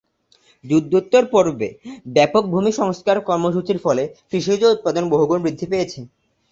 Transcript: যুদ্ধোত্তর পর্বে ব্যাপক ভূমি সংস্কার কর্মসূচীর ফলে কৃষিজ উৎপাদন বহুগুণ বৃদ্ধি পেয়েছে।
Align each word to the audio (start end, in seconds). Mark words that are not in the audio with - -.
যুদ্ধোত্তর 0.63 1.23
পর্বে 1.33 1.69
ব্যাপক 2.07 2.43
ভূমি 2.53 2.71
সংস্কার 2.79 3.17
কর্মসূচীর 3.29 3.77
ফলে 3.85 4.03
কৃষিজ 4.29 4.61
উৎপাদন 4.67 5.03
বহুগুণ 5.13 5.39
বৃদ্ধি 5.43 5.65
পেয়েছে। 5.71 5.99